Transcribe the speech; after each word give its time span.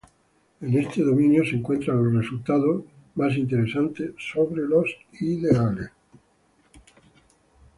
En 0.61 0.75
este 0.75 1.03
dominio 1.03 1.45
se 1.45 1.55
encuentran 1.57 2.03
los 2.03 2.23
resultados 2.23 2.83
más 3.13 3.37
interesantes 3.37 4.13
sobre 4.17 4.63
los 4.63 4.89
ideales. 5.19 5.91